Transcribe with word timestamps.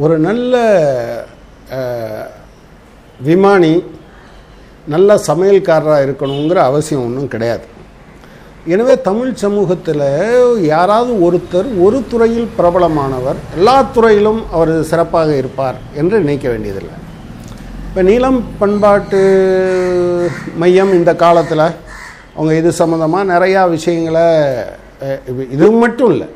ஒரு 0.00 0.18
நல்ல 0.18 0.54
விமானி 3.20 3.84
நல்ல 4.86 5.20
சமையல்காரராக 5.26 6.06
இருக்கணுங்கிற 6.06 6.54
அவசியம் 6.54 7.04
ஒன்றும் 7.04 7.28
கிடையாது. 7.28 7.64
எனவே 8.66 9.00
தமிழ் 9.00 9.34
சமூகத்தில் 9.34 10.62
யாராவது 10.62 11.12
ஒருத்தர் 11.12 11.82
ஒரு 11.82 12.02
துறையில் 12.10 12.48
பிரபலமானவர் 12.58 13.34
எல்லா 13.54 13.82
துறையிலும் 13.82 14.50
அவர் 14.50 14.82
சிறப்பாக 14.82 15.36
இருப்பார் 15.36 15.74
என்று 15.94 16.18
நினைக்க 16.18 16.48
வேண்டியதில்லை. 16.48 16.94
இப்போ 17.88 18.02
நீளம் 18.02 18.44
பண்பாட்டு 18.58 19.20
மையம் 20.56 20.92
இந்த 20.92 21.16
காலத்தில் 21.16 21.74
அவங்க 22.36 22.54
இது 22.54 22.70
சம்மந்தமாக 22.70 23.30
நிறையா 23.34 23.70
விஷயங்களை 23.70 24.26
இது- 25.28 25.52
இது 25.52 25.70
மட்டும் 25.70 26.10
இல்லை. 26.10 26.26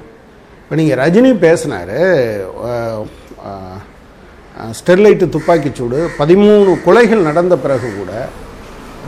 இப்போ 0.62 0.74
நீங்கள் 0.74 0.98
ரஜினி 0.98 1.38
பேசினார் 1.38 1.94
ஸ்டெர்லைட்டு 4.78 5.26
துப்பாக்கிச்சூடு 5.34 6.00
பதிமூணு 6.20 6.72
கொலைகள் 6.86 7.28
நடந்த 7.28 7.54
பிறகு 7.64 7.88
கூட 7.96 8.12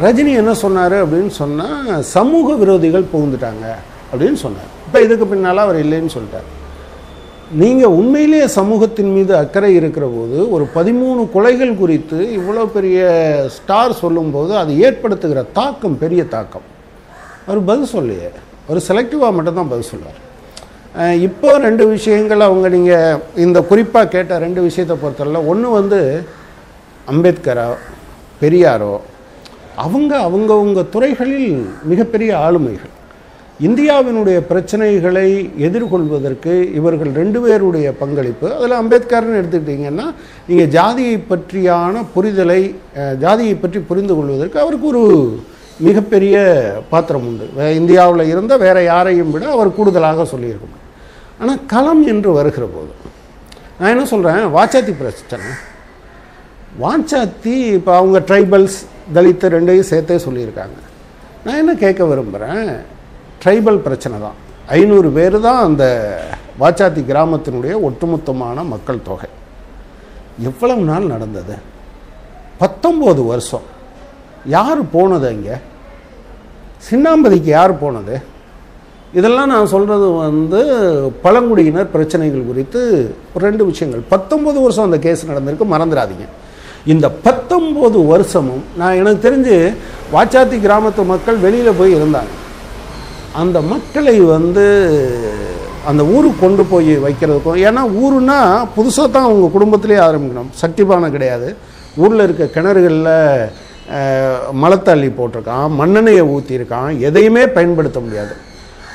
ரஜினி 0.04 0.32
என்ன 0.40 0.52
சொன்னார் 0.62 0.96
அப்படின்னு 1.02 1.32
சொன்னால் 1.42 2.02
சமூக 2.16 2.54
விரோதிகள் 2.62 3.12
புகுந்துட்டாங்க 3.12 3.66
அப்படின்னு 4.10 4.38
சொன்னார். 4.42 4.70
இப்போ 4.86 4.98
இதுக்கு 5.06 5.26
பின்னால் 5.30 5.64
அவர் 5.64 5.78
இல்லைன்னு 5.84 6.14
சொல்லிட்டார். 6.16 6.48
நீங்கள் 7.60 7.94
உண்மையிலேயே 8.00 8.46
சமூகத்தின் 8.58 9.12
மீது 9.16 9.32
அக்கறை 9.40 9.70
இருக்கிற 9.80 10.06
போது 10.16 10.36
ஒரு 10.54 10.64
பதிமூணு 10.76 11.22
கொலைகள் 11.34 11.72
குறித்து 11.82 12.18
இவ்வளோ 12.38 12.66
பெரிய 12.76 13.00
ஸ்டார் 13.56 14.00
சொல்லும்போது 14.02 14.52
அது 14.62 14.72
ஏற்படுத்துகிற 14.86 15.42
தாக்கம் 15.58 15.98
பெரிய 16.04 16.22
தாக்கம். 16.36 16.66
அவர் 17.46 17.66
பதில் 17.70 17.92
சொல்லையே. 17.96 18.30
ஒரு 18.70 18.80
செலக்டிவாக 18.88 19.34
மட்டும்தான் 19.36 19.72
பதில் 19.72 19.90
சொல்லுவார். 19.92 20.20
இப்போ 21.26 21.48
ரெண்டு 21.64 21.84
விஷயங்கள் 21.94 22.46
அவங்க 22.46 22.66
நீங்கள் 22.74 23.18
இந்த 23.44 23.58
குறிப்பாக 23.70 24.10
கேட்ட 24.14 24.38
ரெண்டு 24.44 24.60
விஷயத்தை 24.66 24.94
பொறுத்தவரை 25.02 25.40
ஒன்று 25.52 25.70
வந்து 25.78 25.98
அம்பேத்கரோ 27.12 27.70
பெரியாரோ 28.42 28.94
அவங்க 29.84 30.12
அவங்கவுங்க 30.26 30.82
துறைகளில் 30.94 31.50
மிகப்பெரிய 31.90 32.30
ஆளுமைகள். 32.46 32.92
இந்தியாவினுடைய 33.66 34.38
பிரச்சனைகளை 34.50 35.28
எதிர்கொள்வதற்கு 35.66 36.54
இவர்கள் 36.78 37.12
ரெண்டு 37.20 37.38
பேருடைய 37.44 37.88
பங்களிப்பு. 38.00 38.46
அதில் 38.56 38.78
அம்பேத்கர்னு 38.80 39.38
எடுத்துக்கிட்டிங்கன்னா 39.40 40.06
நீங்கள் 40.48 40.72
ஜாதியை 40.76 41.18
பற்றியான 41.32 42.04
புரிதலை 42.14 42.60
ஜாதியை 43.24 43.54
பற்றி 43.56 43.80
புரிந்து 43.90 44.16
கொள்வதற்கு 44.16 44.62
அவருக்கு 44.64 44.88
ஒரு 44.92 45.04
மிகப்பெரிய 45.86 46.36
பாத்திரம் 46.94 47.28
உண்டு. 47.30 47.46
இந்தியாவில் 47.80 48.30
இருந்த 48.32 48.56
வேற 48.66 48.76
யாரையும் 48.92 49.32
விட 49.36 49.46
அவர் 49.56 49.76
கூடுதலாக 49.78 50.26
சொல்லியிருக்க 50.32 50.84
ஆனால் 51.40 51.60
களம் 51.72 52.02
என்று 52.12 52.30
வருகிற 52.32 52.66
போது 52.66 52.92
நான் 53.78 53.92
என்ன 53.94 54.04
சொல்கிறேன் 54.12 54.44
வாச்சாத்தி 54.56 54.92
பிரச்சனை. 55.02 55.46
வாச்சாத்தி 56.84 57.54
இப்போ 57.78 57.92
அவங்க 57.96 58.18
ட்ரைபல்ஸ் 58.28 58.78
தலித்து 59.14 59.46
ரெண்டையும் 59.54 59.90
சேர்த்தே 59.90 60.16
சொல்லியிருக்காங்க. 60.26 60.78
நான் 61.44 61.60
என்ன 61.62 61.74
கேட்க 61.74 62.04
விரும்புகிறேன் 62.04 62.68
ட்ரைபல் 63.42 63.78
பிரச்சனை 63.86 64.16
தான். 64.20 64.38
ஐநூறு 64.78 65.08
பேர் 65.16 65.36
தான் 65.40 65.60
அந்த 65.68 65.84
வாச்சாத்தி 66.60 67.02
கிராமத்தினுடைய 67.10 67.74
ஒட்டுமொத்தமான 67.88 68.64
மக்கள் 68.74 69.06
தொகை. 69.08 69.28
எவ்வளவு 70.48 70.82
நாள் 70.90 71.12
நடந்தது? 71.14 71.56
பத்தொம்போது 72.60 73.22
வருஷம். 73.32 73.66
யார் 74.56 74.90
போனது 74.90 75.26
அங்கே? 75.34 75.56
சின்னாம்பதிக்கு 76.88 77.50
யார் 77.58 77.80
போனது? 77.84 78.16
இதெல்லாம் 79.12 79.48
நான் 79.48 79.66
சொல்கிறது 79.66 80.06
வந்து 80.12 80.60
பழங்குடியினர் 81.22 81.90
பிரச்சனைகள் 81.90 82.48
குறித்து 82.48 82.80
ரெண்டு 83.44 83.62
விஷயங்கள். 83.66 84.02
பத்தொம்பது 84.10 84.58
வருஷம் 84.64 84.84
அந்த 84.84 84.98
கேஸ் 84.98 85.28
நடந்திருக்கு 85.30 85.66
மறந்துடாதீங்க. 85.74 86.26
இந்த 86.94 87.06
பத்தொம்போது 87.26 88.06
வருஷமும் 88.06 88.64
நான் 88.80 88.98
எனக்கு 89.00 89.28
தெரிஞ்சு 89.28 89.56
வாச்சாத்தி 90.14 90.56
கிராமத்து 90.66 91.04
மக்கள் 91.04 91.36
வெளியில் 91.36 91.78
போய் 91.78 91.94
இருந்தாங்க. 91.94 92.32
அந்த 93.42 93.60
மக்களை 93.60 94.20
வந்து 94.20 94.66
அந்த 95.90 96.04
ஊருக்கு 96.04 96.38
கொண்டு 96.40 96.64
போய் 96.64 96.92
வைக்கிறதுக்கும் 96.98 97.60
ஏன்னா 97.66 97.82
ஊருன்னா 98.02 98.38
புதுசாக 98.76 99.10
தான் 99.10 99.26
அவங்க 99.28 99.48
குடும்பத்திலே 99.56 99.96
ஆரம்பிக்கணும். 99.96 100.50
சட்டிபானை 100.60 101.10
கிடையாது. 101.10 101.48
ஊரில் 101.96 102.24
இருக்க 102.26 102.60
கிணறுகளில் 102.60 103.14
மலத்தள்ளி 104.62 105.08
போட்டிருக்கான் 105.18 105.68
மண்ணெண்ணெயை 105.80 106.24
ஊற்றியிருக்கான் 106.34 106.98
எதையுமே 106.98 107.46
பயன்படுத்த 107.46 108.00
முடியாது. 108.00 108.34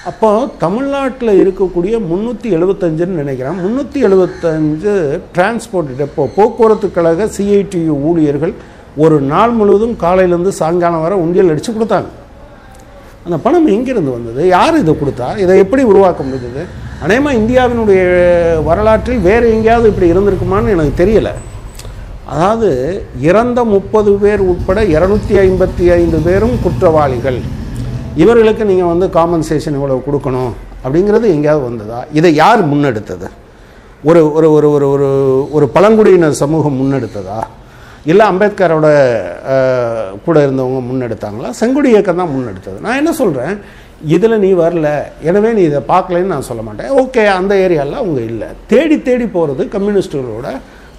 அப்போ 0.10 0.30
தமிழ்நாட்டில் 0.62 1.40
இருக்கக்கூடிய 1.42 1.96
முந்நூற்றி 2.12 2.50
எழுபத்தஞ்சுன்னு 2.58 3.20
நினைக்கிறேன். 3.22 3.58
முந்நூற்றி 3.64 4.00
எழுபத்தஞ்சு 4.08 4.94
டிரான்ஸ்போர்ட் 5.36 5.92
டெப்போ 6.00 6.24
போக்குவரத்து 6.38 6.88
கழக 6.96 7.28
சிஐடியு 7.36 7.94
ஊழியர்கள் 8.08 8.54
ஒரு 9.04 9.18
நாள் 9.34 9.54
முழுவதும் 9.60 9.94
காலையிலேருந்து 10.06 10.54
சாயங்காலம் 10.62 11.04
வர 11.06 11.14
உண்டியல் 11.26 11.52
அடித்து 11.54 11.74
கொடுத்தாங்க. 11.74 12.10
அந்த 13.26 13.38
பணம் 13.46 13.70
எங்கேருந்து 13.76 14.16
வந்தது? 14.18 14.42
யார் 14.56 14.82
இதை 14.82 14.96
கொடுத்தா? 15.04 15.30
இதை 15.44 15.60
எப்படி 15.66 15.84
உருவாக்க 15.92 16.22
முடிஞ்சது? 16.24 16.66
அநேகமாக 17.04 17.40
இந்தியாவினுடைய 17.42 18.02
வரலாற்றில் 18.72 19.26
வேறு 19.30 19.46
எங்கேயாவது 19.56 19.90
இப்படி 19.94 20.12
இருந்திருக்குமான்னு 20.14 20.76
எனக்கு 20.78 20.94
தெரியலை. 21.04 21.34
அதாவது 22.34 22.70
இறந்த 23.30 23.60
முப்பது 23.76 24.12
பேர் 24.26 24.42
உட்பட 24.52 24.82
இரநூத்தி 24.98 25.36
ஐம்பத்தி 25.48 25.86
ஐந்து 26.02 26.20
பேரும் 26.28 26.56
குற்றவாளிகள். 26.68 27.42
இவர்களுக்கு 28.20 28.64
நீங்கள் 28.70 28.92
வந்து 28.92 29.08
காம்பன்சேஷன் 29.18 29.76
இவ்வளோ 29.78 29.98
கொடுக்கணும் 30.08 30.54
அப்படிங்கிறது 30.84 31.26
எங்கேயாவது 31.36 31.64
வந்ததா? 31.68 32.00
இதை 32.18 32.30
யார் 32.42 32.62
முன்னெடுத்தது? 32.72 33.28
ஒரு 34.10 34.22
ஒரு 34.38 34.48
ஒரு 34.58 34.68
ஒரு 34.76 34.88
ஒரு 34.94 35.10
ஒரு 35.56 35.66
பழங்குடியினர் 35.76 36.42
சமூகம் 36.42 36.80
முன்னெடுத்ததா? 36.82 37.40
இல்லை 38.12 38.24
அம்பேத்கரோட 38.32 38.88
கூட 40.26 40.38
இருந்தவங்க 40.46 40.80
முன்னெடுத்தாங்களா? 40.90 41.50
செங்குடி 41.60 41.90
இயக்கம் 41.94 42.22
தான் 42.22 42.34
முன்னெடுத்தது. 42.36 42.78
நான் 42.86 43.00
என்ன 43.02 43.12
சொல்கிறேன் 43.22 43.56
இதில் 44.16 44.42
நீ 44.44 44.50
வரல. 44.64 44.90
எனவே 45.30 45.50
நீ 45.58 45.64
இதை 45.70 45.82
பார்க்கலன்னு 45.94 46.34
நான் 46.36 46.48
சொல்ல 46.50 46.62
மாட்டேன். 46.68 46.92
ஓகே 47.02 47.24
அந்த 47.40 47.54
ஏரியாவில் 47.66 48.02
அவங்க 48.02 48.22
இல்லை. 48.32 48.50
தேடி 48.74 48.98
தேடி 49.10 49.28
போகிறது 49.38 49.64
கம்யூனிஸ்டுகளோட 49.76 50.48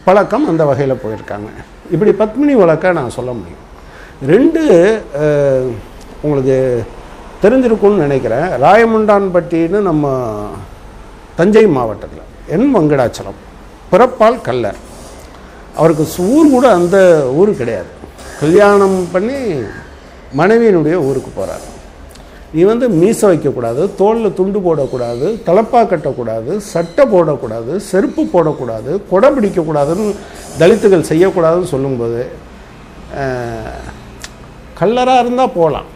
பழக்கம் 0.06 0.48
அந்த 0.50 0.62
வகையில் 0.70 1.02
போயிருக்காங்க. 1.04 1.50
இப்படி 1.94 2.12
பத்மினி 2.22 2.56
வழக்கை 2.62 2.92
நான் 3.00 3.16
சொல்ல 3.18 3.30
முடியும். 3.38 3.62
ரெண்டு 4.32 4.62
உங்களுக்கு 6.24 6.56
தெரிஞ்சிருக்கும்னு 7.42 8.04
நினைக்கிறேன். 8.06 8.48
ராயமுண்டான்பட்டின்னு 8.64 9.78
நம்ம 9.90 10.06
தஞ்சை 11.38 11.64
மாவட்டத்தில் 11.76 12.28
என் 12.54 12.70
வெங்கடாச்சலம் 12.76 13.38
பிறப்பால் 13.92 14.44
கல்லர் 14.48 14.80
அவருக்கு 15.80 16.04
ஊர் 16.36 16.52
கூட 16.54 16.66
அந்த 16.78 16.96
ஊர் 17.40 17.50
கிடையாது. 17.60 17.90
கல்யாணம் 18.40 18.98
பண்ணி 19.14 19.38
மனைவியினுடைய 20.40 20.96
ஊருக்கு 21.08 21.30
போகிறார் 21.36 21.64
நீ 22.54 22.62
வந்து 22.70 22.86
மீசை 23.00 23.26
வைக்கக்கூடாது 23.30 23.82
தோளில் 24.00 24.36
துண்டு 24.38 24.58
போடக்கூடாது 24.64 25.26
தலப்பா 25.46 25.80
கட்டக்கூடாது 25.90 26.52
சட்டை 26.72 27.04
போடக்கூடாது 27.12 27.72
செருப்பு 27.90 28.22
போடக்கூடாது 28.34 28.92
கொடை 29.10 29.28
பிடிக்கக்கூடாதுன்னு 29.36 30.06
தலித்துகள் 30.60 31.08
செய்யக்கூடாதுன்னு 31.10 31.72
சொல்லும்போது 31.74 32.20
கல்லராக 34.80 35.22
இருந்தால் 35.24 35.56
போகலாம் 35.58 35.88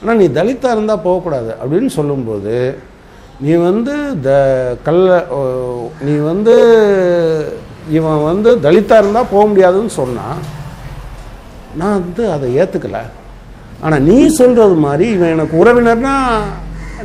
ஆனால் 0.00 0.20
நீ 0.20 0.26
தலித்தாக 0.38 0.74
இருந்தால் 0.76 1.04
போகக்கூடாது. 1.06 1.50
அப்படின்னு 1.62 1.90
சொல்லும்போது 1.98 2.54
நீ 3.40 3.52
வந்து 3.62 3.94
த 4.24 4.30
கல்ல 4.86 5.08
நீ 6.06 6.14
வந்து 6.30 6.54
இவன் 7.98 8.22
வந்து 8.22 8.50
தலித்தாக 8.64 9.02
இருந்தால் 9.02 9.30
போக 9.30 9.44
முடியாதுன்னு 9.46 9.92
சொன்னான் 9.98 10.38
நான் 11.78 11.98
வந்து 11.98 12.22
அதை 12.34 12.48
ஏற்றுக்கல 12.60 13.00
ஆனால் 13.82 14.04
நீ 14.08 14.16
சொல்கிறது 14.38 14.76
மாதிரி 14.86 15.06
இவன் 15.16 15.34
எனக்கு 15.34 15.54
உறவினர்னா 15.60 16.14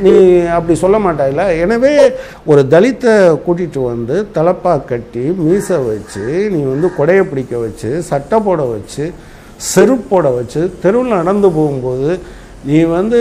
நீ 0.04 0.12
அப்படி 0.56 0.74
சொல்ல 0.76 0.96
மாட்டாயில்ல 0.98 1.42
எனவே 1.56 1.92
ஒரு 2.46 2.62
தலித்தை 2.72 3.12
கூட்டிகிட்டு 3.44 3.80
வந்து 3.84 4.16
தலப்பா 4.36 4.72
கட்டி 4.90 5.24
மீசை 5.42 5.78
வச்சு 5.90 6.24
நீ 6.54 6.60
வந்து 6.72 6.88
கொடையை 6.98 7.24
பிடிக்க 7.24 7.54
வச்சு 7.58 7.90
சட்டை 8.10 8.38
போட 8.48 8.62
வச்சு 8.72 9.04
செருப்பு 9.70 10.06
போட 10.08 10.28
வச்சு 10.38 10.62
தெருவில் 10.82 11.20
நடந்து 11.20 11.50
போகும்போது 11.58 12.08
நீ 12.66 12.78
வந்து 12.96 13.18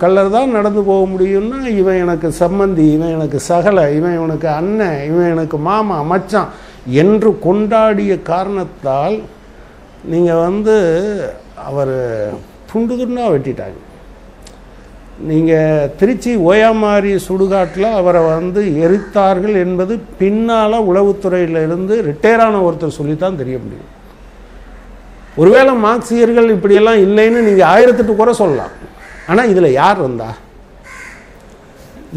கல்லர் 0.00 0.34
தான் 0.34 0.56
நடந்து 0.56 0.80
போக 0.88 1.02
முடியும்னா 1.12 1.60
இவன் 1.80 2.00
எனக்கு 2.04 2.28
சம்மந்தி 2.42 2.84
இவன் 2.96 3.14
எனக்கு 3.16 3.38
சகலை 3.48 3.86
இவன் 3.98 4.16
இவனுக்கு 4.18 4.48
அண்ணன் 4.58 5.00
இவன் 5.08 5.30
எனக்கு 5.34 5.58
மாமா 5.68 5.96
மச்சான் 6.12 6.52
என்று 7.02 7.30
கொண்டாடிய 7.46 8.12
காரணத்தால் 8.32 9.16
நீங்கள் 10.12 10.42
வந்து 10.46 10.76
அவர் 11.68 11.94
துண்டு 12.70 12.94
துண்டாக 13.00 13.32
வெட்டிட்டாங்க. 13.32 13.80
நீங்கள் 15.30 15.90
திருச்சி 16.00 16.32
ஓயாமாரி 16.50 17.10
சுடுகாட்டில் 17.26 17.96
அவரை 18.00 18.22
வந்து 18.26 18.60
எரித்தார்கள் 18.84 19.56
என்பது 19.64 19.94
பின்னால் 20.20 20.84
உளவுத்துறையிலிருந்து 20.90 21.96
ரிட்டையர் 22.08 22.44
ஆன 22.44 22.60
ஒருத்தர் 22.66 22.98
சொல்லித்தான் 23.00 23.40
தெரிய 23.42 23.56
முடியும். 23.64 23.90
ஒருவேளை 25.40 25.72
மார்க்சியர்கள் 25.86 26.54
இப்படியெல்லாம் 26.54 27.02
இல்லைன்னு 27.06 27.46
நீங்கள் 27.48 27.70
ஆயிரத்தெட்டு 27.72 28.14
குறை 28.20 28.32
சொல்லலாம். 28.42 28.72
ஆனால் 29.30 29.50
இதில் 29.52 29.76
யார் 29.80 29.98
வந்தா? 30.06 30.28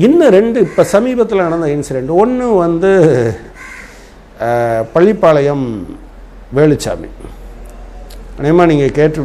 இன்னும் 0.06 0.34
ரெண்டு 0.38 0.60
இப்போ 0.68 0.84
சமீபத்தில் 0.94 1.46
நடந்த 1.48 1.68
இன்சிடெண்ட் 1.76 2.12
ஒன்று 2.22 2.46
வந்து 2.66 2.92
பள்ளிப்பாளையம் 4.96 5.66
வேலுச்சாமி. 6.58 7.10
அநேகமாக 8.38 8.70
நீங்கள் 8.72 8.96
கேட்டு 9.00 9.22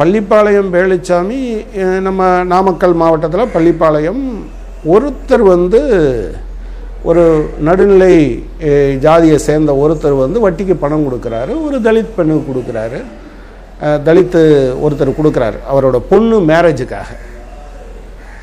பள்ளிப்பாளையம் 0.00 0.70
வேலுச்சாமி 0.76 1.40
நம்ம 2.06 2.30
நாமக்கல் 2.52 3.00
மாவட்டத்தில் 3.02 3.52
பள்ளிப்பாளையம் 3.56 4.24
ஒருத்தர் 4.94 5.44
வந்து 5.54 5.80
ஒரு 7.10 7.22
நடுநிலை 7.66 8.14
ஜாதியை 9.04 9.38
சேர்ந்த 9.46 9.72
ஒருத்தர் 9.82 10.22
வந்து 10.24 10.38
வட்டிக்கு 10.44 10.74
பணம் 10.82 11.06
கொடுக்குறாரு 11.06 11.52
ஒரு 11.66 11.76
தலித் 11.86 12.16
பெண்ணுக்கு 12.18 12.44
கொடுக்குறாரு. 12.50 12.98
தலித்து 14.06 14.40
ஒருத்தர் 14.84 15.18
கொடுக்குறாரு 15.18 15.58
அவரோட 15.72 15.96
பொண்ணு 16.10 16.36
மேரேஜுக்காக. 16.50 17.10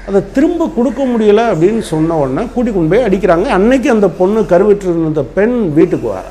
அதை 0.07 0.19
திரும்ப 0.35 0.67
கொடுக்க 0.77 1.01
முடியல 1.11 1.41
அப்படின்னு 1.51 1.81
சொன்ன 1.91 2.17
உடனே 2.21 2.44
கூட்டி 2.53 2.71
கொண்டு 2.71 2.91
போய் 2.94 3.06
அடிக்கிறாங்க. 3.07 3.47
அன்னைக்கு 3.57 3.89
அந்த 3.95 4.07
பொண்ணு 4.19 4.39
கருவிட்டு 4.51 4.88
இருந்த 4.89 5.23
பெண் 5.38 5.56
வீட்டுக்கு 5.77 6.07
வர 6.15 6.25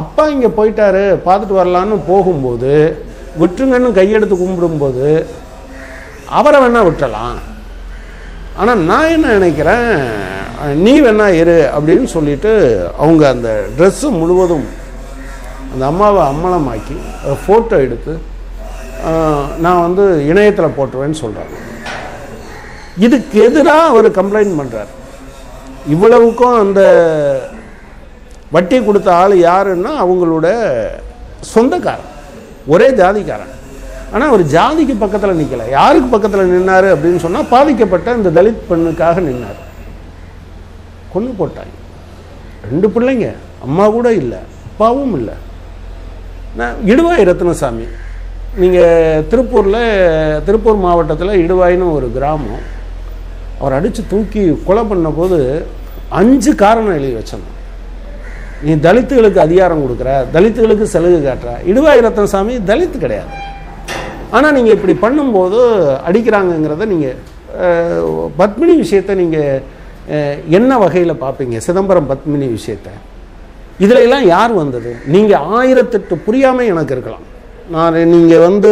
அப்பா 0.00 0.24
இங்கே 0.34 0.50
போயிட்டாரு 0.56 1.04
பார்த்துட்டு 1.26 1.58
வரலான்னு 1.60 1.98
போகும்போது 2.08 2.72
விட்டுருங்கன்னு 3.42 3.90
கையெடுத்து 3.98 4.36
கும்பிடும்போது 4.40 5.06
அவரை 6.38 6.58
வேணால் 6.62 6.88
விட்டலாம் 6.88 7.38
ஆனால் 8.60 8.82
நான் 8.90 9.12
என்ன 9.16 9.32
நினைக்கிறேன் 9.38 9.94
நீ 10.84 10.92
வேணா 11.04 11.26
இரு 11.40 11.56
அப்படின்னு 11.76 12.08
சொல்லிட்டு 12.14 12.52
அவங்க 13.02 13.22
அந்த 13.34 13.50
ட்ரெஸ்ஸு 13.78 14.08
முழுவதும் 14.20 14.66
அந்த 15.72 15.82
அம்மாவை 15.90 16.22
அம்மலமாக்கி 16.32 16.96
ஃபோட்டோ 17.42 17.76
எடுத்து 17.86 18.14
நான் 19.64 19.84
வந்து 19.86 20.04
இணையத்தில் 20.30 20.76
போட்டுருவேன்னு 20.78 21.22
சொல்கிறாங்க 21.24 21.56
இதுக்கு 23.06 23.36
எதிராக 23.48 23.90
அவர் 23.90 24.08
கம்ப்ளைண்ட் 24.20 24.58
பண்ணுறார் 24.60 24.90
இவ்வளவுக்கும் 25.94 26.56
அந்த 26.64 26.80
வட்டி 28.56 28.76
கொடுத்த 28.86 29.08
ஆள் 29.20 29.34
யாருன்னா 29.48 29.92
அவங்களோட 30.04 30.48
சொந்தக்காரன். 31.52 32.10
ஒரே 32.74 32.88
ஜாதிக்காரன். 33.00 33.54
ஆனால் 34.12 34.28
அவர் 34.30 34.44
ஜாதிக்கு 34.56 34.94
பக்கத்தில் 35.04 35.38
நிற்கலை 35.40 35.66
யாருக்கு 35.78 36.08
பக்கத்தில் 36.14 36.52
நின்னார் 36.56 36.88
அப்படின்னு 36.94 37.24
சொன்னால் 37.24 37.50
பாதிக்கப்பட்ட 37.54 38.14
இந்த 38.18 38.30
தலித் 38.38 38.68
பெண்ணுக்காக 38.70 39.22
நின்னார். 39.28 39.58
கொண்டு 41.14 41.30
போட்டாங்க 41.40 41.74
ரெண்டு 42.70 42.88
பிள்ளைங்க 42.94 43.28
அம்மா 43.66 43.84
கூட 43.96 44.08
இல்லை 44.22 44.40
அப்பாவும் 44.68 45.14
இல்லை. 45.18 45.36
நான் 46.58 46.76
இடுவாய் 46.90 47.28
ரத்னசாமி. 47.30 47.86
நீங்கள் 48.60 49.24
திருப்பூரில் 49.30 49.82
திருப்பூர் 50.46 50.84
மாவட்டத்தில் 50.84 51.40
இடுவாயின்னு 51.44 51.94
ஒரு 51.98 52.06
கிராமம். 52.16 52.64
அவர் 53.60 53.76
அடித்து 53.78 54.02
தூக்கி 54.12 54.42
கொலை 54.68 54.82
பண்ணும்போது 54.90 55.38
அஞ்சு 56.20 56.50
காரணம் 56.64 56.96
எழுதி 56.98 57.14
வச்சணும். 57.18 57.54
நீ 58.66 58.72
தலித்துகளுக்கு 58.86 59.40
அதிகாரம் 59.46 59.82
கொடுக்குற 59.84 60.12
தலித்துகளுக்கு 60.36 60.86
சலுகை 60.94 61.18
காட்டுற. 61.26 61.50
இடுவாய் 61.70 62.04
ரத்னசாமி 62.06 62.54
தலித்து 62.70 62.98
கிடையாது. 63.04 63.32
ஆனால் 64.36 64.54
நீங்கள் 64.56 64.76
இப்படி 64.76 64.94
பண்ணும்போது 65.04 65.58
அடிக்கிறாங்கங்கிறத 66.08 66.86
நீங்கள் 66.94 67.18
பத்மினி 68.40 68.74
விஷயத்தை 68.84 69.14
நீங்கள் 69.22 69.62
என்ன 70.58 70.70
வகையில் 70.82 71.20
பார்ப்பீங்க? 71.24 71.56
சிதம்பரம் 71.66 72.10
பத்மினி 72.10 72.46
விஷயத்தை. 72.58 72.92
இதில் 73.84 74.04
எல்லாம் 74.04 74.26
யார் 74.34 74.52
வந்தது? 74.60 74.92
நீங்கள் 75.14 75.44
ஆயிரத்தெட்டு 75.58 76.14
புரியாமல் 76.26 76.70
எனக்கு 76.72 76.94
இருக்கலாம். 76.96 77.26
நான் 77.74 77.96
நீங்கள் 78.12 78.44
வந்து 78.46 78.70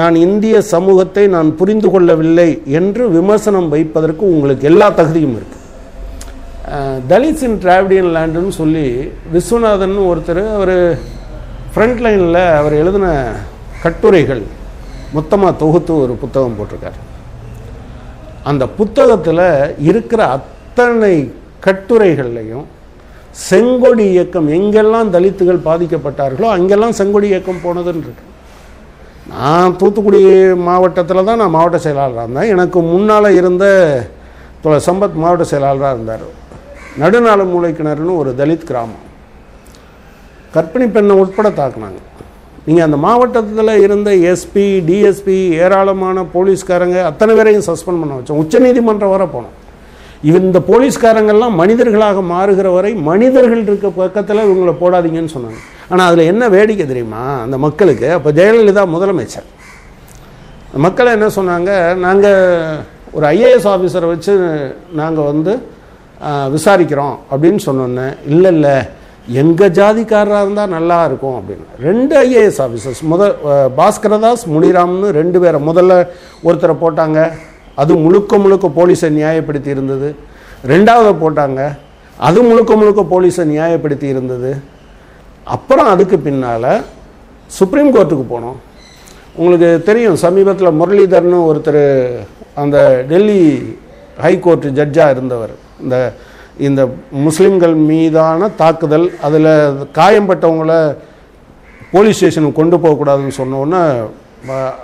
நான் 0.00 0.14
இந்திய 0.26 0.56
சமூகத்தை 0.74 1.24
நான் 1.36 1.48
புரிந்து 1.60 1.88
கொள்ளவில்லை 1.94 2.48
என்று 2.78 3.02
விமர்சனம் 3.16 3.68
வைப்பதற்கு 3.74 4.24
உங்களுக்கு 4.34 4.68
எல்லா 4.70 4.88
தகுதியும் 5.00 5.36
இருக்குது 5.38 5.56
தலித்ஸ் 7.10 7.44
இன் 7.48 7.58
டிராவிடியன் 7.64 8.10
லேண்டுன்னு 8.16 8.54
சொல்லி 8.60 8.86
விஸ்வநாதன் 9.34 9.96
ஒருத்தர் 10.10 10.42
அவர் 10.56 10.76
ஃப்ரண்ட் 11.72 12.00
லைனில் 12.04 12.42
அவர் 12.60 12.74
எழுதின 12.82 13.06
கட்டுரைகள் 13.84 14.42
மொத்தமாக 15.16 15.52
தொகுத்து 15.62 15.92
ஒரு 16.04 16.14
புத்தகம் 16.22 16.56
போட்டிருக்காரு. 16.58 16.98
அந்த 18.50 18.64
புத்தகத்தில் 18.78 19.46
இருக்கிற 19.88 20.22
அத்தனை 20.78 21.14
கட்டுரைகள்லையும் 21.64 22.66
செங்கொடி 23.46 24.04
இயக்கம் 24.12 24.48
எங்கெல்லாம் 24.56 25.08
தலித்துகள் 25.14 25.58
பாதிக்கப்பட்டார்களோ 25.64 26.48
அங்கெல்லாம் 26.56 26.94
செங்கொடி 26.98 27.26
இயக்கம் 27.32 27.58
போனதுன்னு 27.64 28.12
நான் 29.32 29.74
தூத்துக்குடி 29.80 30.20
மாவட்டத்தில் 30.68 31.28
தான் 31.30 31.42
நான் 31.42 31.54
மாவட்ட 31.56 31.80
செயலாளராக 31.86 32.26
இருந்தேன். 32.26 32.52
எனக்கு 32.54 32.78
முன்னால் 32.92 33.28
இருந்த 33.40 33.64
சம்பத் 34.88 35.18
மாவட்ட 35.24 35.48
செயலாளராக 35.52 35.94
இருந்தார். 35.96 36.24
நடுநாள 37.02 37.48
மூளைக்கிணறுன்னு 37.54 38.16
ஒரு 38.22 38.30
தலித் 38.42 38.66
கிராமம். 38.70 39.04
கற்பிணி 40.56 40.88
பெண்ணை 40.96 41.16
உட்பட 41.24 41.50
தாக்குனாங்க. 41.60 42.00
நீங்கள் 42.66 42.88
அந்த 42.88 43.00
மாவட்டத்தில் 43.08 43.76
இருந்த 43.86 44.10
எஸ்பி 44.32 44.68
டிஎஸ்பி 44.88 45.38
ஏராளமான 45.66 46.28
போலீஸ்காரங்க 46.34 46.98
அத்தனை 47.12 47.34
பேரையும் 47.40 47.68
சஸ்பெண்ட் 47.70 48.02
பண்ண 48.02 48.14
வச்சோம். 48.18 48.42
உச்சநீதிமன்றம் 48.44 49.16
வரை 49.16 49.28
போனோம். 49.36 49.54
இவன் 50.28 50.46
இந்த 50.48 50.60
போலீஸ்காரங்கள்லாம் 50.68 51.58
மனிதர்களாக 51.60 52.22
மாறுகிற 52.32 52.68
வரை 52.76 52.90
மனிதர்கள் 53.08 53.62
இருக்க 53.66 53.88
பக்கத்தில் 54.00 54.44
இவங்களை 54.46 54.74
போடாதீங்கன்னு 54.82 55.34
சொன்னாங்க. 55.34 55.60
ஆனால் 55.90 56.06
அதில் 56.08 56.30
என்ன 56.32 56.48
வேடிக்கை 56.54 56.86
தெரியுமா? 56.86 57.22
அந்த 57.44 57.56
மக்களுக்கு 57.66 58.08
அப்போ 58.16 58.30
ஜெயலலிதா 58.38 58.84
முதலமைச்சர். 58.94 59.48
மக்களை 60.86 61.10
என்ன 61.16 61.28
சொன்னாங்க? 61.38 61.70
நாங்கள் 62.04 62.38
ஒரு 63.16 63.26
ஐஏஎஸ் 63.34 63.68
ஆஃபீஸரை 63.74 64.08
வச்சு 64.14 64.32
நாங்கள் 65.00 65.28
வந்து 65.32 65.52
விசாரிக்கிறோம் 66.54 67.16
அப்படின்னு 67.32 67.60
சொன்னோன்னே 67.66 68.06
இல்லை 68.32 68.50
இல்லை 68.56 68.76
எங்கள் 69.42 69.74
ஜாதிக்காரராக 69.78 70.44
இருந்தால் 70.44 70.74
நல்லா 70.76 70.98
இருக்கும் 71.08 71.36
அப்படின்னு. 71.38 71.66
ரெண்டு 71.86 72.14
ஐஏஎஸ் 72.24 72.60
ஆஃபீஸர்ஸ் 72.64 73.02
முத 73.12 73.22
பாஸ்கரதாஸ் 73.80 74.44
முனிராம்னு 74.54 75.10
ரெண்டு 75.20 75.40
பேரை 75.44 75.60
முதல்ல 75.68 75.96
ஒருத்தரை 76.48 76.76
போட்டாங்க. 76.84 77.20
அது 77.82 77.92
முழுக்க 78.04 78.38
முழுக்க 78.44 78.66
போலீஸை 78.78 79.08
நியாயப்படுத்தி 79.18 79.70
இருந்தது. 79.74 80.08
ரெண்டாவதை 80.72 81.12
போட்டாங்க 81.22 81.60
அது 82.28 82.38
முழுக்க 82.48 82.72
முழுக்க 82.80 83.02
போலீஸை 83.12 83.44
நியாயப்படுத்தி 83.54 84.06
இருந்தது. 84.14 84.50
அப்புறம் 85.56 85.90
அதுக்கு 85.94 86.16
பின்னால் 86.28 86.70
சுப்ரீம் 87.58 87.92
கோர்ட்டுக்கு 87.96 88.24
போனோம். 88.32 88.56
உங்களுக்கு 89.40 89.68
தெரியும் 89.88 90.16
சமீபத்தில் 90.24 90.78
முரளிதர்னு 90.80 91.38
ஒருத்தர் 91.50 91.82
அந்த 92.62 92.76
டெல்லி 93.10 93.42
ஹைகோர்ட் 94.24 94.66
ஜட்ஜாக 94.78 95.14
இருந்தவர். 95.14 95.54
இந்த 95.82 95.96
இந்த 96.66 96.82
முஸ்லீம்கள் 97.26 97.74
மீதான 97.90 98.48
தாக்குதல் 98.60 99.06
அதில் 99.26 99.52
காயம்பட்டவங்கள 99.98 100.72
போலீஸ் 101.92 102.18
ஸ்டேஷனுக்கு 102.18 102.60
கொண்டு 102.60 102.76
போகக்கூடாதுன்னு 102.84 103.34
சொன்னோன்னே 103.40 103.82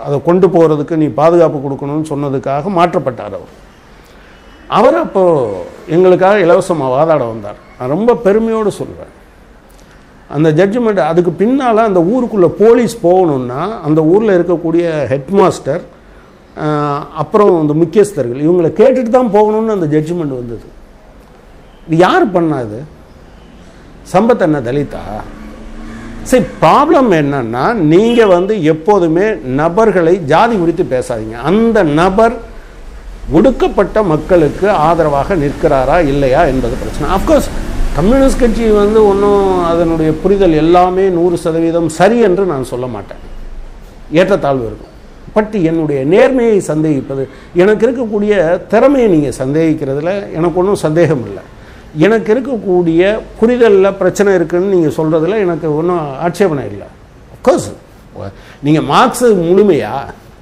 அதை 0.04 0.16
கொண்டு 0.28 0.46
போகிறதுக்கு 0.54 0.94
நீ 1.02 1.06
பாதுகாப்பு 1.20 1.58
கொடுக்கணும்னு 1.64 2.10
சொன்னதுக்காக 2.12 2.70
மாற்றப்பட்டார் 2.78 3.36
அவர். 3.38 3.52
அவர் 4.78 4.96
அப்போது 5.04 5.62
எங்களுக்காக 5.94 6.36
இலவசமாக 6.44 6.94
வாதாட 6.96 7.22
வந்தார். 7.32 7.58
நான் 7.78 7.92
ரொம்ப 7.96 8.14
பெருமையோடு 8.26 8.70
சொல்கிறேன் 8.80 9.12
அந்த 10.36 10.48
ஜட்ஜ்மெண்ட் 10.58 11.00
அதுக்கு 11.10 11.32
பின்னால் 11.40 11.88
அந்த 11.88 12.00
ஊருக்குள்ளே 12.12 12.48
போலீஸ் 12.62 12.94
போகணுன்னா 13.06 13.62
அந்த 13.86 14.00
ஊரில் 14.12 14.36
இருக்கக்கூடிய 14.38 14.84
ஹெட்மாஸ்டர் 15.12 15.82
அப்புறம் 17.22 17.52
அந்த 17.60 17.74
முக்கியஸ்தர்கள் 17.82 18.44
இவங்களை 18.46 18.70
கேட்டுட்டு 18.80 19.10
தான் 19.18 19.32
போகணும்னு 19.36 19.76
அந்த 19.76 19.86
ஜட்ஜ்மெண்ட் 19.94 20.36
வந்தது. 20.40 20.66
இது 21.86 21.96
யார் 21.96 22.26
பண்ணா 22.30 22.58
இது? 22.66 22.80
சம்பத் 24.12 24.44
என்ன 24.46 24.60
தலிதா 24.60 25.02
சரி 26.30 26.44
ப்ராப்ளம் 26.62 27.10
என்னன்னா 27.20 27.64
நீங்கள் 27.92 28.32
வந்து 28.36 28.54
எப்போதுமே 28.72 29.26
நபர்களை 29.60 30.14
ஜாதி 30.32 30.54
குறித்து 30.62 30.84
பேசாதீங்க. 30.94 31.36
அந்த 31.50 31.78
நபர் 32.00 32.34
ஒடுக்கப்பட்ட 33.38 33.96
மக்களுக்கு 34.12 34.66
ஆதரவாக 34.86 35.36
நிற்கிறாரா 35.42 35.98
இல்லையா 36.12 36.40
என்பது 36.52 36.74
பிரச்சனை. 36.82 37.06
அஃப்கோர்ஸ் 37.16 37.48
கம்யூனிஸ்ட் 37.98 38.42
கட்சி 38.42 38.64
வந்து 38.82 39.00
ஒன்றும் 39.10 39.44
அதனுடைய 39.70 40.10
புரிதல் 40.22 40.56
எல்லாமே 40.62 41.04
நூறு 41.18 41.36
சதவீதம் 41.44 41.88
சரி 41.98 42.18
என்று 42.28 42.44
நான் 42.52 42.70
சொல்ல 42.72 42.86
மாட்டேன். 42.94 43.22
ஏற்றத்தாழ்வு 44.20 44.66
இருக்கும். 44.70 44.92
பட் 45.36 45.54
என்னுடைய 45.70 46.00
நேர்மையை 46.14 46.58
சந்தேகிப்பது 46.70 47.22
எனக்கு 47.62 47.84
இருக்கக்கூடிய 47.86 48.34
திறமையை 48.72 49.08
நீங்கள் 49.14 49.38
சந்தேகிக்கிறதுல 49.42 50.12
எனக்கு 50.38 50.60
ஒன்றும் 50.62 50.84
சந்தேகம் 50.86 51.24
இல்லை 51.28 51.44
எனக்கு 51.96 52.34
இருக்கக்கூடிய 52.34 53.18
புரிதலில் 53.38 53.92
பிரச்சனை 53.92 54.34
இருக்குன்னு 54.34 54.74
நீங்கள் 54.74 55.04
சொல்கிறதுல 55.04 55.38
எனக்கு 55.38 55.76
ஒன்றும் 55.76 56.18
ஆட்சேபனை 56.20 56.64
இல்லை. 56.64 56.86
அஃப்கோர்ஸ் 57.34 57.72
நீங்கள் 58.62 58.82
மார்க்ஸு 58.82 59.34
முழுமையா? 59.42 59.90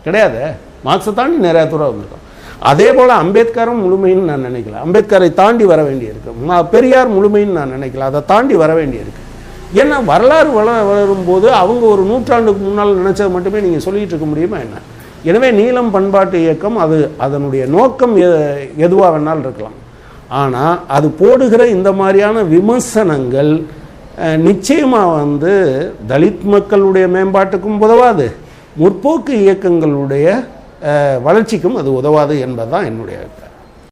கிடையாது. 0.04 0.40
மார்க்ஸை 0.84 1.14
தாண்டி 1.14 1.48
நிறையா 1.48 1.68
தூரம் 1.68 1.94
வந்திருக்கோம். 1.94 2.20
அதே 2.58 2.92
போல் 2.92 3.10
அம்பேத்கரும் 3.10 3.84
முழுமைன்னு 3.84 4.20
நான் 4.20 4.44
நினைக்கல. 4.44 4.86
அம்பேத்கரை 4.86 5.34
தாண்டி 5.34 5.64
வர 5.64 5.82
வேண்டியிருக்கு. 5.82 6.32
ம- 6.48 6.68
பெரியார் 6.68 7.10
முழுமைன்னு 7.10 7.46
நான் 7.46 7.70
நினைக்கல. 7.70 7.98
அதை 7.98 8.20
தாண்டி 8.26 8.54
வர 8.54 8.84
வேண்டியிருக்கு. 8.84 9.20
ஏன்னா 9.74 10.04
வரலாறு 10.04 10.50
வள 10.50 10.82
வளரும்போது 10.82 11.46
அவங்க 11.46 11.86
ஒரு 11.86 12.02
நூற்றாண்டுக்கு 12.02 12.64
முன்னால் 12.64 12.96
நினச்சது 12.96 13.30
மட்டுமே 13.30 13.60
நீங்கள் 13.60 13.92
சொல்லிகிட்டு 13.92 14.06
இருக்க 14.06 14.26
முடியுமா 14.26 14.56
என்ன? 14.56 14.76
எனவே 15.22 15.50
நீளம் 15.50 15.90
பண்பாட்டு 15.90 16.40
இயக்கம் 16.40 16.76
அது 16.76 17.10
அதனுடைய 17.16 17.66
நோக்கம் 17.66 18.16
எ- 18.16 18.68
வேணாலும் 18.78 19.38
இருக்கலாம். 19.38 19.80
ஆனால் 20.40 20.76
அது 20.96 21.08
போடுகிற 21.20 21.62
இந்த 21.76 21.92
மாதிரியான 21.92 22.42
விமர்சனங்கள் 22.54 23.52
நிச்சயமாக 24.46 25.14
வந்து 25.20 25.52
தலித் 26.08 26.44
மக்களுடைய 26.54 27.06
மேம்பாட்டுக்கும் 27.14 27.78
உதவாது. 27.78 28.26
முற்போக்கு 28.80 29.32
இயக்கங்களுடைய 29.44 30.26
வளர்ச்சிக்கும் 31.26 31.76
அது 31.76 31.90
உதவாது 32.00 32.34
என்பதுதான் 32.46 32.84
என்னுடைய 32.84 33.18